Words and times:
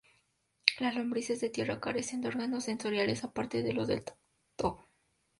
Las 0.79 0.95
lombrices 0.95 1.39
de 1.41 1.51
tierra 1.51 1.79
carecen 1.79 2.21
de 2.21 2.29
órganos 2.29 2.63
sensoriales 2.63 3.23
aparte 3.23 3.61
de 3.61 3.71
los 3.73 3.87
del 3.87 4.03
tacto. 4.03 4.83